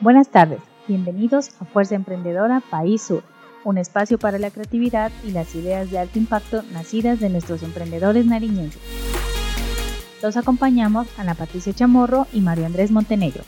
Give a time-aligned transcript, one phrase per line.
[0.00, 3.24] Buenas tardes, bienvenidos a Fuerza Emprendedora País Sur,
[3.64, 8.24] un espacio para la creatividad y las ideas de alto impacto nacidas de nuestros emprendedores
[8.24, 8.80] nariñenses.
[10.22, 13.42] Los acompañamos Ana Patricia Chamorro y Mario Andrés Montenegro.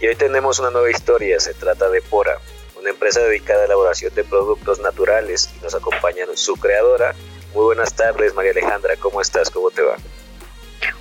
[0.00, 2.38] Y hoy tenemos una nueva historia, se trata de Pora,
[2.78, 7.12] una empresa dedicada a la elaboración de productos naturales y nos acompaña su creadora.
[7.54, 9.50] Muy buenas tardes María Alejandra, ¿cómo estás?
[9.50, 9.96] ¿Cómo te va?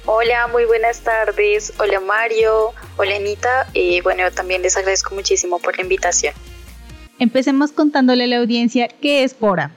[0.05, 1.73] Hola, muy buenas tardes.
[1.79, 3.67] Hola Mario, hola Anita.
[3.73, 6.33] Y bueno, también les agradezco muchísimo por la invitación.
[7.19, 9.69] Empecemos contándole a la audiencia qué es Pora.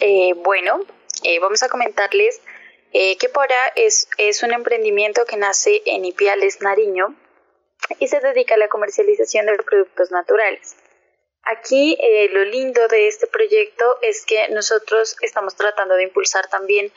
[0.00, 0.80] Eh, bueno,
[1.22, 2.40] eh, vamos a comentarles
[2.94, 7.14] eh, que Pora es, es un emprendimiento que nace en Ipiales, Nariño,
[7.98, 10.76] y se dedica a la comercialización de productos naturales.
[11.42, 11.96] Aquí
[12.32, 16.92] lo lindo de este proyecto es que nosotros estamos tratando de impulsar también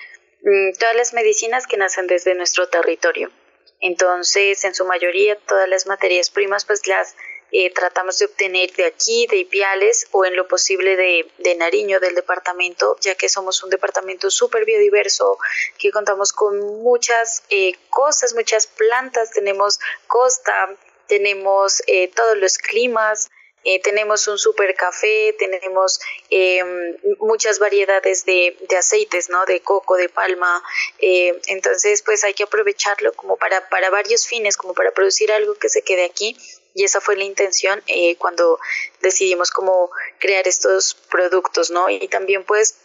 [0.79, 3.31] todas las medicinas que nacen desde nuestro territorio.
[3.79, 7.15] Entonces, en su mayoría, todas las materias primas, pues las
[7.53, 11.99] eh, tratamos de obtener de aquí, de Ipiales o en lo posible de, de Nariño,
[11.99, 15.37] del departamento, ya que somos un departamento súper biodiverso,
[15.77, 23.29] que contamos con muchas eh, cosas, muchas plantas, tenemos costa, tenemos eh, todos los climas,
[23.63, 29.45] eh, tenemos un super café, tenemos em, muchas variedades de, aceites, ¿no?
[29.45, 30.63] De coco, de palma.
[30.99, 35.53] Eh, entonces, pues hay que aprovecharlo como para, para varios fines, como para producir algo
[35.55, 36.35] que se quede aquí.
[36.73, 38.59] Y esa fue la intención eh, cuando
[39.01, 41.89] decidimos como crear estos productos, ¿no?
[41.89, 42.77] Y también pues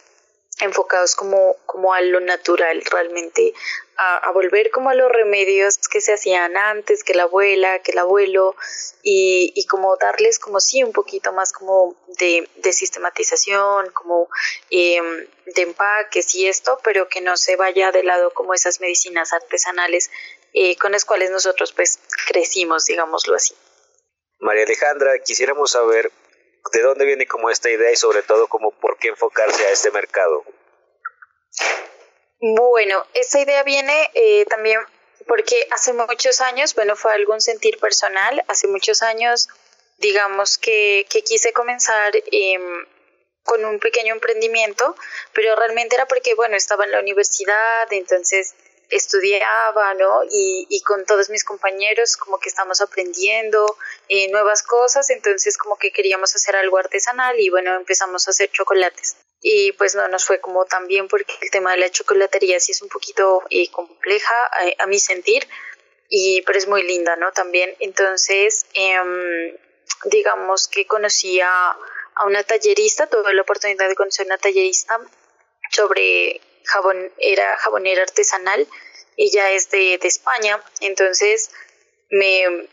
[0.59, 3.53] enfocados como, como a lo natural, realmente
[3.97, 7.97] a, volver como a los remedios que se hacían antes, que la abuela, que el
[7.97, 8.55] abuelo,
[9.01, 14.29] y, y como darles como sí un poquito más como de, de sistematización, como
[14.69, 19.33] em, de empaques y esto, pero que no se vaya de lado como esas medicinas
[19.33, 20.11] artesanales
[20.53, 23.55] eh, con las cuales nosotros pues crecimos, digámoslo así.
[24.39, 26.11] María Alejandra, quisiéramos saber
[26.73, 29.91] de dónde viene como esta idea y sobre todo como por qué enfocarse a este
[29.91, 30.43] mercado.
[32.39, 34.79] Bueno, esta idea viene eh, también
[35.27, 39.49] porque hace muchos años, bueno, fue algún sentir personal, hace muchos años,
[39.97, 42.85] digamos que, que quise comenzar em,
[43.43, 44.95] con un pequeño emprendimiento,
[45.33, 48.55] pero realmente era porque, bueno, estaba en la universidad, entonces
[48.89, 50.23] estudiaba, ¿no?
[50.23, 53.77] Y, y, con todos mis compañeros como que estamos aprendiendo
[54.07, 58.49] eh, nuevas cosas, entonces como que queríamos hacer algo artesanal y bueno, empezamos a hacer
[58.51, 59.17] chocolates.
[59.41, 62.71] Y pues no nos fue como tan bien porque el tema de la chocolatería sí
[62.71, 64.35] es un poquito eh, compleja
[64.79, 65.47] a, mi sentir,
[66.09, 67.31] y, pero es muy linda, ¿no?
[67.33, 69.55] También, entonces, em,
[70.05, 71.77] digamos que conocí a,
[72.15, 74.99] a una tallerista, tuve la oportunidad de conocer a una tallerista
[75.71, 78.67] sobre jabón, era jabonera artesanal,
[79.17, 81.49] ella es de, de España, entonces
[82.09, 82.67] me,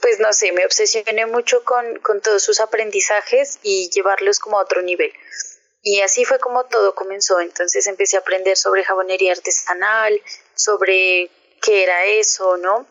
[0.00, 4.62] pues no sé, me obsesioné mucho con, con todos sus aprendizajes y llevarlos como a
[4.62, 5.12] otro nivel.
[5.82, 7.40] Y así fue como todo comenzó.
[7.40, 10.20] Entonces empecé a aprender sobre jabonería artesanal,
[10.54, 11.30] sobre
[11.62, 12.86] qué era eso, ¿no?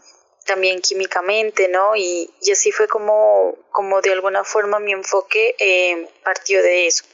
[0.45, 1.95] También químicamente, ¿no?
[1.95, 7.05] Y, y así fue como, como de alguna forma mi enfoque eh, partió de eso.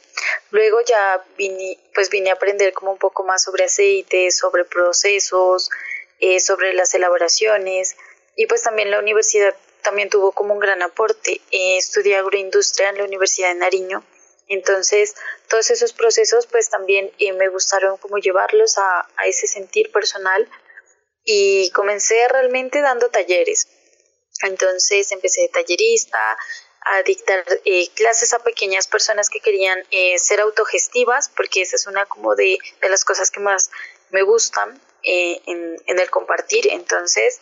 [0.50, 5.70] Luego ya vine, pues vine a aprender como un poco más sobre aceites, sobre procesos,
[6.18, 7.96] eh, sobre las elaboraciones
[8.36, 11.40] y pues también la universidad también tuvo como un gran aporte.
[11.50, 14.04] Eh, estudié agroindustria en la Universidad de Nariño,
[14.48, 15.14] entonces
[15.48, 20.48] todos esos procesos pues también eh, me gustaron como llevarlos a, a ese sentir personal
[21.24, 23.68] y comencé realmente dando talleres.
[24.42, 26.36] Entonces empecé de tallerista,
[26.82, 31.86] a dictar eh, clases a pequeñas personas que querían eh, ser autogestivas, porque esa es
[31.86, 33.70] una como de, de las cosas que más
[34.10, 36.68] me gustan eh, en, en, el compartir.
[36.70, 37.40] Entonces,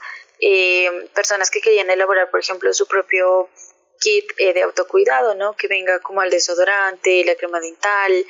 [1.15, 3.49] personas que querían elaborar, por ejemplo, su propio
[4.01, 5.57] kit de autocuidado, ¿no?
[5.57, 8.25] Que venga como el desodorante, la crema dental,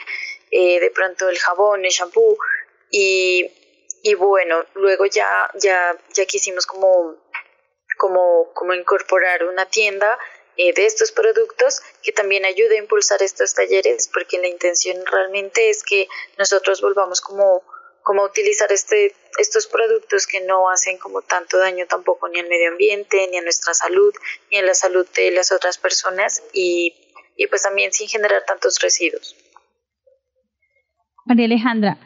[0.51, 2.39] de pronto el jabón, el shampoo.
[2.91, 3.51] Y,
[4.03, 7.17] y bueno, luego ya, ya, ya quisimos como,
[7.99, 10.19] como, como incorporar una tienda
[10.61, 15.71] eh, de estos productos que también ayude a impulsar estos talleres porque la intención realmente
[15.71, 17.63] es que nosotros volvamos como,
[18.03, 22.71] como utilizar este, estos productos que no hacen como tanto daño tampoco ni al medio
[22.71, 24.13] ambiente, ni a nuestra salud,
[24.51, 26.93] ni a la salud de las otras personas y,
[27.37, 29.37] y pues también sin generar tantos residuos.
[31.25, 31.99] María Alejandra,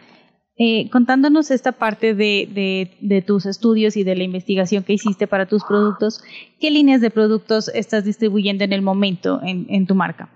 [0.58, 5.46] eh, contándonos esta parte de, de, tus estudios y de la investigación que hiciste para
[5.46, 6.22] tus productos,
[6.60, 10.28] ¿qué líneas de productos estás distribuyendo en el momento en, tu marca?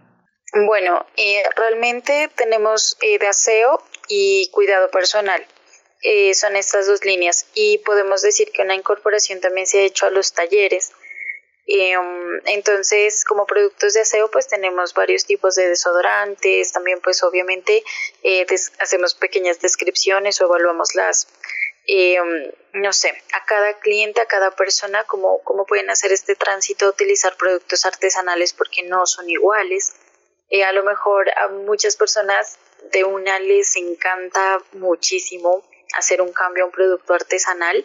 [0.67, 5.45] Bueno, eh, realmente tenemos eh, de aseo y cuidado personal.
[6.35, 10.11] son estas dos líneas y podemos decir que una incorporación también se ha hecho a
[10.11, 10.93] los talleres
[11.67, 17.83] entonces, como productos de aseo, pues tenemos varios tipos de desodorantes, también pues obviamente
[18.23, 18.47] eh,
[18.79, 21.27] hacemos pequeñas descripciones o evaluamos las,
[21.87, 26.89] em, no sé, a cada cliente, a cada persona, cómo, cómo pueden hacer este tránsito,
[26.89, 29.95] utilizar productos artesanales porque no son iguales.
[30.51, 32.59] Eh, a lo mejor a muchas personas
[32.93, 35.65] de una les encanta muchísimo
[35.95, 37.85] hacer un cambio a un producto artesanal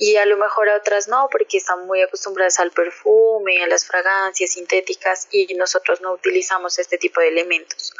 [0.00, 3.84] y a lo mejor a otras no, porque están muy acostumbradas al perfume, a las
[3.84, 7.92] fragancias sintéticas y nosotros no utilizamos este tipo de elementos.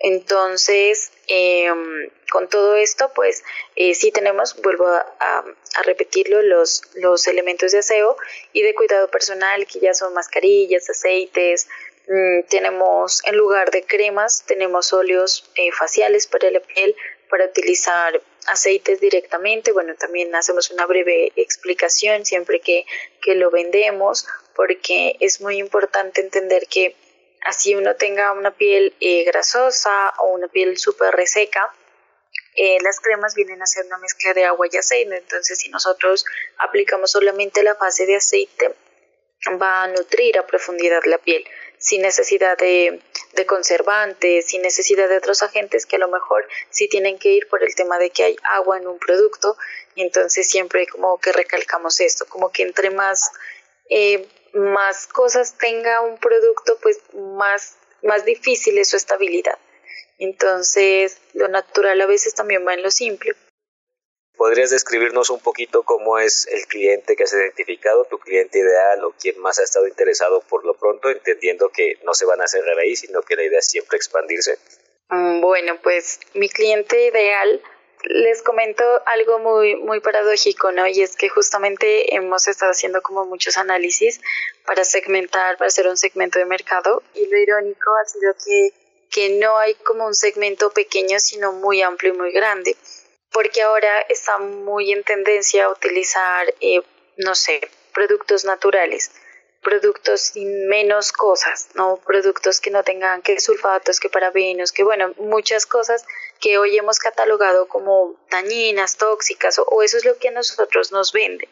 [0.00, 3.44] Entonces, em, con todo esto, pues
[3.76, 5.44] eh, sí tenemos, vuelvo a,
[5.84, 8.16] repetirlo, los, los elementos de aseo
[8.52, 11.68] y de cuidado personal, que ya son mascarillas, aceites,
[12.08, 16.96] mm, tenemos en lugar de cremas, tenemos óleos eh, faciales para la piel,
[17.30, 19.72] para utilizar aceites directamente.
[19.72, 22.84] Bueno, también hacemos una breve explicación siempre que,
[23.34, 26.96] lo vendemos, porque es muy importante entender que
[27.42, 31.72] así uno tenga una piel eh, grasosa o una piel súper reseca,
[32.54, 35.16] eh, las cremas vienen a ser una mezcla de agua y aceite.
[35.16, 36.24] Entonces, si nosotros
[36.58, 38.74] aplicamos solamente la fase de aceite,
[39.60, 41.44] va a nutrir a profundidad la piel
[41.82, 43.02] sin necesidad de,
[43.46, 47.62] conservantes, sin necesidad de otros agentes que a lo mejor sí tienen que ir por
[47.62, 49.56] el tema de que hay agua en un producto
[49.94, 53.32] y entonces siempre como que recalcamos esto, como que entre más,
[53.90, 59.58] eh, más cosas tenga un producto, pues más, más difícil es su estabilidad.
[60.18, 63.34] Entonces, lo natural a veces también va en lo simple.
[64.42, 69.12] ¿Podrías describirnos un poquito cómo es el cliente que has identificado, tu cliente ideal o
[69.12, 72.76] quien más ha estado interesado por lo pronto, entendiendo que no se van a cerrar
[72.76, 74.58] ahí, sino que la idea es siempre expandirse?
[75.10, 77.62] Mm, bueno, pues mi cliente ideal,
[78.02, 80.88] les comento algo muy, muy paradójico, ¿no?
[80.88, 84.20] Y es que justamente hemos estado haciendo como muchos análisis
[84.66, 88.72] para segmentar, para hacer un segmento de mercado y lo irónico ha sido que,
[89.08, 92.76] que no hay como un segmento pequeño, sino muy amplio y muy grande
[93.32, 96.82] porque ahora está muy en tendencia a utilizar, eh,
[97.16, 97.60] no sé,
[97.94, 99.10] productos naturales,
[99.62, 101.98] productos sin menos cosas, ¿no?
[102.04, 106.04] Productos que no tengan que sulfatos, que parabenos, que bueno, muchas cosas
[106.40, 111.12] que hoy hemos catalogado como dañinas, tóxicas, o, eso es lo que a nosotros nos
[111.12, 111.48] venden.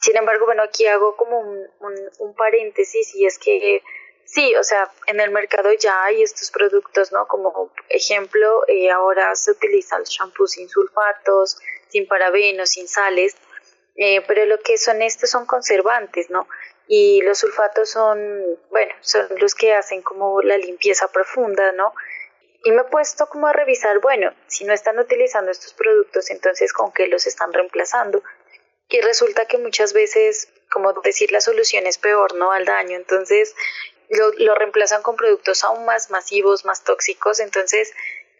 [0.00, 3.82] Sin embargo, bueno, aquí hago como un, un, un paréntesis y es que
[4.26, 7.26] Sí, o sea, en el mercado ya hay estos productos, ¿no?
[7.28, 11.58] Como ejemplo, eh, ahora se utiliza el shampoo sin sulfatos,
[11.88, 13.36] sin parabenos, sin sales,
[13.94, 16.48] eh, pero lo que son estos son conservantes, ¿no?
[16.88, 18.18] Y los sulfatos son,
[18.70, 21.94] bueno, son los que hacen como la limpieza profunda, ¿no?
[22.64, 26.72] Y me he puesto como a revisar, bueno, si no están utilizando estos productos, entonces
[26.72, 28.22] con qué los están reemplazando.
[28.88, 32.52] Y resulta que muchas veces, como decir, la solución es peor, ¿no?
[32.52, 32.96] Al daño.
[32.96, 33.54] Entonces,
[34.08, 37.40] lo, reemplazan con productos aún más masivos, más tóxicos.
[37.40, 37.92] Entonces,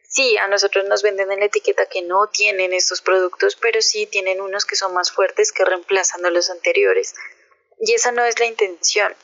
[0.08, 4.06] sí, a nosotros nos venden en la etiqueta que no tienen estos productos, pero sí
[4.06, 7.14] tienen unos que son más fuertes que reemplazan a los anteriores.
[7.80, 9.14] Y esa no es la intención.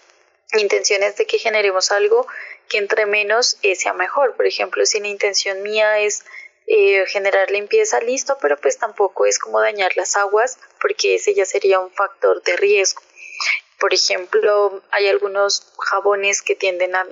[0.53, 2.27] La intención es de que generemos algo
[2.69, 4.37] que entre menos eh, sea mejor.
[4.37, 6.25] Por ejemplo, si la intención mía es
[6.67, 11.45] eh, generar limpieza, listo, pero pues tampoco es como dañar las aguas, porque ese ya
[11.45, 13.03] sería un factor de riesgo.
[13.83, 17.05] Por ejemplo, hay algunos jabones que tienden a,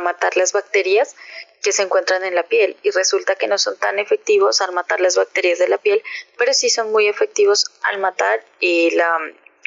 [0.00, 1.14] matar las bacterias
[1.62, 5.00] que se encuentran en la piel y resulta que no son tan efectivos al matar
[5.00, 6.02] las bacterias de la piel,
[6.38, 8.98] pero sí son muy efectivos al matar eh,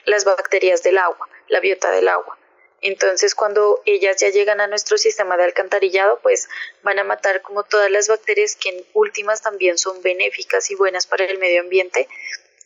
[0.04, 2.38] las bacterias del agua, la biota del agua.
[2.82, 6.50] Entonces, cuando ellas ya llegan a nuestro sistema de alcantarillado, pues
[6.84, 11.08] van a matar como todas las bacterias que en últimas también son benéficas y buenas
[11.08, 12.10] para el medio ambiente,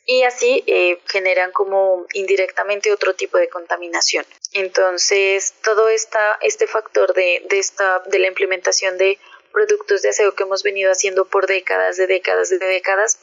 [0.06, 4.26] y así eh, generan como indirectamente otro tipo de contaminación.
[4.52, 9.18] Entonces, todo esta, este factor de, de, esta, de la implementación de
[9.52, 13.20] productos de aseo que hemos venido haciendo por décadas, de décadas, de décadas,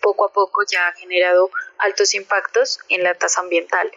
[0.00, 3.90] poco a poco ya ha generado altos impactos en la tasa ambiental.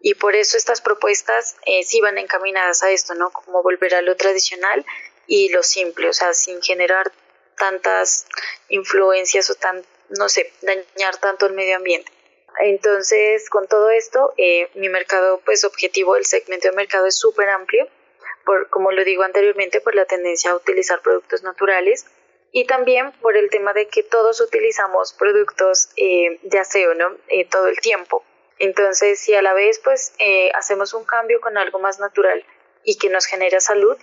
[0.00, 3.30] Y por eso estas propuestas eh, sí van encaminadas a esto, ¿no?
[3.30, 4.84] Como volver a lo tradicional
[5.28, 7.12] y lo simple, o sea, sin generar
[7.56, 8.26] tantas
[8.68, 9.84] influencias o tan,
[10.18, 12.10] no sé, dañar tanto el medio ambiente.
[12.60, 17.48] Entonces, con todo esto, eh, mi mercado, pues objetivo, el segmento de mercado es súper
[17.48, 17.88] amplio,
[18.44, 22.06] por, como lo digo anteriormente, por la tendencia a utilizar productos naturales
[22.50, 27.16] y también por el tema de que todos utilizamos productos eh, de aseo, ¿no?
[27.28, 28.24] Eh, todo el tiempo.
[28.58, 30.12] Entonces, si a la vez, pues,
[30.54, 32.44] hacemos un cambio con algo más natural
[32.84, 33.96] y que nos genera salud,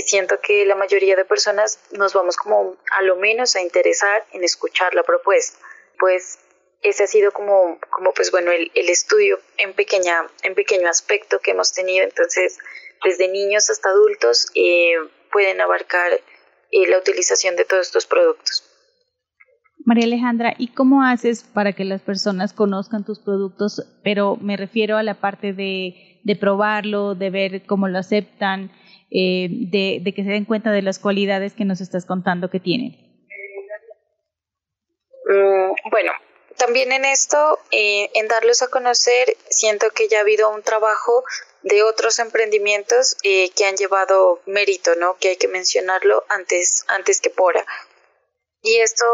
[0.00, 4.44] siento que la mayoría de personas nos vamos como a lo menos a interesar en
[4.44, 5.58] escuchar la propuesta.
[5.98, 6.38] Pues
[6.82, 11.38] ese ha sido como, como pues bueno, el, el, estudio en, pequeña, en pequeño aspecto
[11.38, 12.04] que hemos tenido.
[12.04, 12.58] Entonces,
[13.04, 14.94] desde niños hasta adultos eh,
[15.30, 18.68] pueden abarcar eh, la utilización de todos estos productos.
[19.84, 23.84] María Alejandra, ¿y cómo haces para que las personas conozcan tus productos?
[24.04, 28.70] Pero me refiero a la parte de, de probarlo, de ver cómo lo aceptan,
[29.14, 32.96] eh, de, que se den cuenta de las cualidades que nos estás contando que tienen.
[35.26, 36.12] Mm, bueno,
[36.56, 41.24] también en esto, eh, en darlos a conocer, siento que ya ha habido un trabajo
[41.62, 45.18] de otros emprendimientos eh, que han llevado mérito, ¿no?
[45.18, 47.66] Que hay que mencionarlo antes, antes que Pora.
[48.62, 49.04] Y esto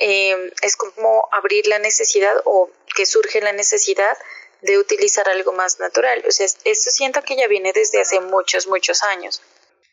[0.00, 4.16] es como abrir la necesidad o que surge la necesidad
[4.62, 6.24] de utilizar algo más natural.
[6.26, 9.42] O sea, esto siento que ya viene desde hace muchos, muchos años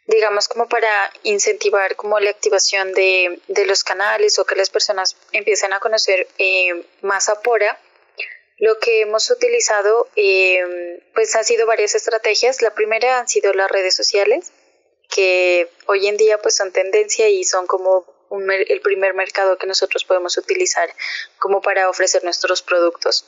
[0.07, 5.17] digamos como para incentivar como la activación de, de los canales o que las personas
[5.31, 7.79] empiecen a conocer eh, más a Pora,
[8.57, 12.62] lo que hemos utilizado eh, pues han sido varias estrategias.
[12.62, 14.51] La primera han sido las redes sociales,
[15.13, 20.03] que hoy en día pues son tendencia y son como el primer mercado que nosotros
[20.03, 20.89] podemos utilizar
[21.38, 23.25] como para ofrecer nuestros productos.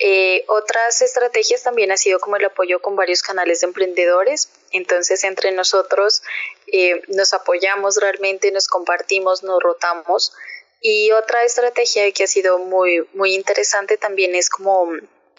[0.00, 4.48] Eh, otras estrategias también ha sido como el apoyo con varios canales de emprendedores.
[4.70, 6.22] Entonces, entre nosotros
[6.68, 10.32] eh, nos apoyamos realmente, nos compartimos, nos rotamos.
[10.80, 14.88] Y otra estrategia que ha sido muy, muy interesante también es como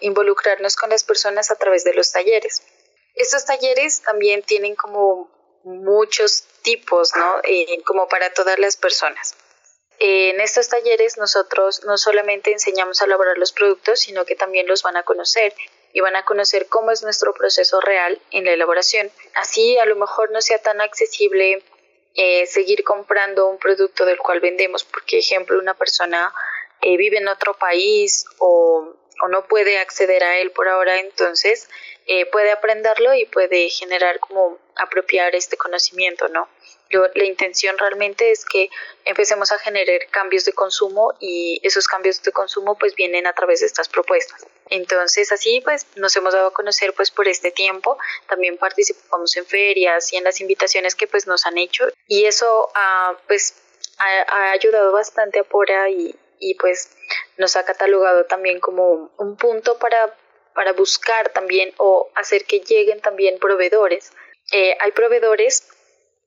[0.01, 2.61] involucrarnos con las personas a través de los talleres.
[3.15, 5.29] Estos talleres también tienen como
[5.63, 7.37] muchos tipos, ¿no?
[7.43, 9.35] Eh, como para todas las personas.
[9.99, 14.81] En estos talleres nosotros no solamente enseñamos a elaborar los productos, sino que también los
[14.81, 15.53] van a conocer
[15.91, 19.11] y van a conocer cómo es nuestro proceso real en la elaboración.
[19.35, 21.63] Así a lo mejor no sea tan accesible
[22.15, 26.33] eh, seguir comprando un producto del cual vendemos, porque ejemplo una persona
[26.81, 31.69] eh, vive en otro país o, o, no puede acceder a él por ahora, entonces
[32.07, 36.47] eh, puede aprenderlo y puede generar como apropiar este conocimiento, ¿no?
[36.89, 38.69] La intención realmente es que
[39.05, 43.59] empecemos a generar cambios de consumo y esos cambios de consumo pues vienen a través
[43.59, 44.45] de estas propuestas.
[44.69, 49.45] Entonces así pues nos hemos dado a conocer pues por este tiempo, también participamos en
[49.45, 53.55] ferias y en las invitaciones que pues nos han hecho y eso ha pues
[53.99, 56.95] ha, ayudado bastante a Pora y, y pues
[57.37, 60.15] nos ha catalogado también como un punto para,
[60.55, 64.11] para buscar también o hacer que lleguen también proveedores.
[64.51, 65.67] Eh, hay proveedores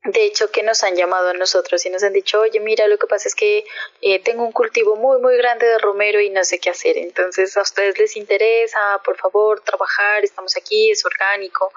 [0.05, 2.99] de hecho que nos han llamado a nosotros y nos han dicho, oye, mira, lo
[2.99, 3.65] que pasa es que
[4.01, 6.99] eh, tengo un cultivo muy, muy grande de romero y no sé qué hacer.
[6.99, 11.73] Entonces, a ustedes les interesa, por favor, trabajar, estamos aquí, es orgánico.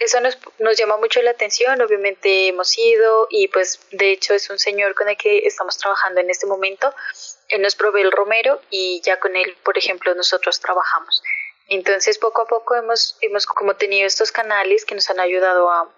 [0.00, 4.50] Eso nos, nos llama mucho la atención, obviamente hemos ido y pues de hecho es
[4.50, 6.92] un señor con el que estamos trabajando en este momento.
[7.48, 11.22] Él nos provee el romero y ya con él, por ejemplo, nosotros trabajamos.
[11.68, 15.88] Entonces, poco a poco hemos, hemos como tenido estos canales que nos han ayudado a,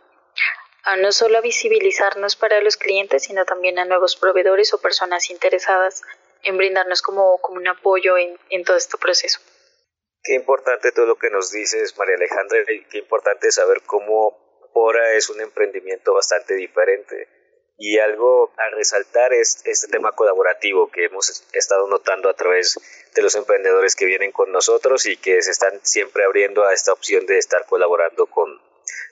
[0.85, 6.03] a no solo visibilizarnos para los clientes, sino también a nuevos proveedores o personas interesadas
[6.43, 9.41] en brindarnos como, como un apoyo en, en todo este proceso.
[10.23, 15.15] Qué importante todo lo que nos dices, María Alejandra, y qué importante saber cómo Pora
[15.15, 17.29] es un emprendimiento bastante diferente.
[17.81, 22.79] Y algo a resaltar es este tema colaborativo que hemos estado notando a través
[23.15, 26.93] de los emprendedores que vienen con nosotros y que se están siempre abriendo a esta
[26.93, 28.61] opción de estar colaborando con,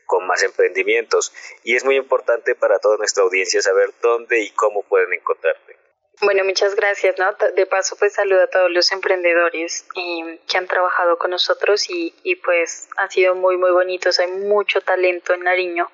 [0.07, 1.33] con más emprendimientos.
[1.65, 5.77] Y es muy importante para toda nuestra audiencia saber dónde y cómo pueden encontrarte.
[6.23, 7.37] Bueno, muchas gracias, ¿no?
[7.55, 12.37] De paso, pues saludo a todos los emprendedores que han trabajado con nosotros y, y
[12.37, 14.19] pues han sido muy, muy bonitos.
[14.19, 15.91] Hay mucho talento en Nariño.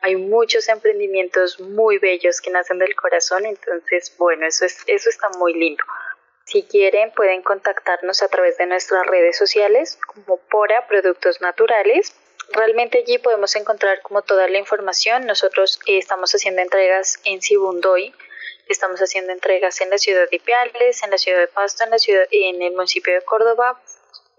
[0.00, 5.28] Hay muchos emprendimientos muy bellos que nacen del corazón, entonces, bueno, eso, es, eso está
[5.30, 5.82] muy lindo.
[6.44, 12.14] Si quieren, pueden contactarnos a través de nuestras redes sociales como Pora Productos Naturales
[12.50, 15.26] Realmente allí podemos encontrar como toda la información.
[15.26, 18.14] Nosotros eh, estamos haciendo entregas en Sibundoy,
[18.68, 21.98] estamos haciendo entregas en la ciudad de Ipiales, en la ciudad de Pasto, en la
[21.98, 23.80] ciudad, en el municipio de Córdoba,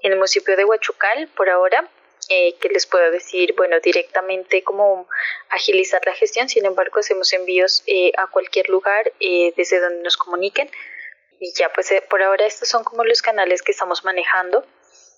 [0.01, 1.87] en el municipio de Huachucal, por ahora.
[2.31, 5.07] Eh, que les puedo decir, bueno, directamente cómo
[5.49, 10.69] agilizar la gestión, sin embargo, hacemos envíos eh, a cualquier lugar desde donde nos comuniquen.
[11.39, 14.63] Y ya, pues por ahora estos son como los canales que estamos manejando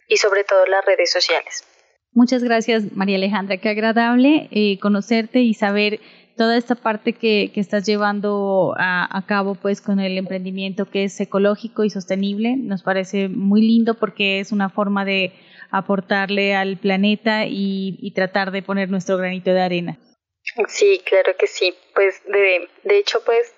[0.07, 1.65] y sobre todo las redes sociales.
[2.13, 3.57] Muchas gracias, María Alejandra.
[3.57, 5.99] Qué agradable eh, conocerte y saber
[6.35, 11.19] toda esta parte que, que estás llevando a, cabo pues con el emprendimiento que es
[11.19, 12.55] ecológico y sostenible.
[12.57, 15.33] Nos parece muy lindo porque es una forma de
[15.69, 19.99] aportarle al planeta y, y tratar de poner nuestro granito de arena.
[20.67, 21.73] Sí, claro que sí.
[21.93, 23.53] Pues de, de hecho pues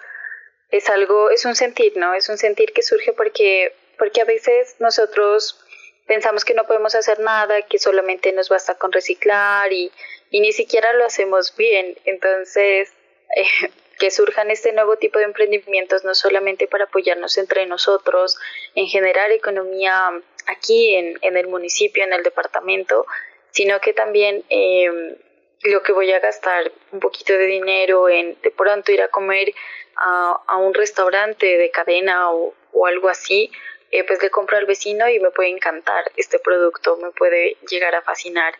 [0.69, 2.13] es algo, es un sentir, ¿no?
[2.13, 5.63] Es un sentir que surge porque porque a veces nosotros
[6.07, 9.91] pensamos que no podemos hacer nada, que solamente nos basta con reciclar y,
[10.29, 11.97] y ni siquiera lo hacemos bien.
[12.05, 12.91] Entonces,
[13.35, 18.37] eh, que surjan este nuevo tipo de emprendimientos no solamente para apoyarnos entre nosotros,
[18.75, 20.09] en generar economía
[20.47, 23.05] aquí en, en el municipio, en el departamento,
[23.51, 25.17] sino que también eh,
[25.63, 29.53] lo que voy a gastar un poquito de dinero en de pronto ir a comer
[29.95, 33.51] a, a un restaurante de cadena o, o algo así,
[33.93, 37.93] eh, pues le compro al vecino y me puede encantar este producto, me puede llegar
[37.93, 38.55] a fascinar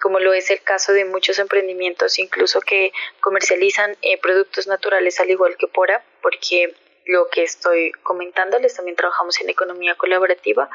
[0.00, 5.28] como lo es el caso de muchos emprendimientos, incluso que comercializan eh, productos naturales al
[5.28, 10.70] igual que Pora, porque lo que estoy comentándoles, también trabajamos en economía colaborativa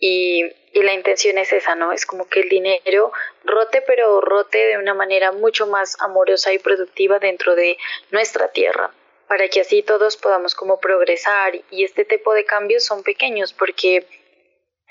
[0.00, 1.92] y, y, la intención es esa, ¿no?
[1.92, 3.12] Es como que el dinero
[3.44, 7.78] rote, pero rote de una manera mucho más amorosa y productiva dentro de
[8.10, 8.90] nuestra tierra,
[9.28, 14.06] para que así todos podamos como progresar y este tipo de cambios son pequeños porque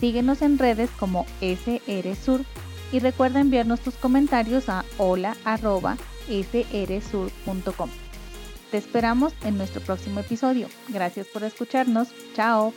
[0.00, 2.46] Síguenos en redes como SRSur
[2.92, 7.90] y recuerda enviarnos tus comentarios a hola.srsur.com.
[8.70, 10.68] Te esperamos en nuestro próximo episodio.
[10.88, 12.08] Gracias por escucharnos.
[12.34, 12.72] Chao.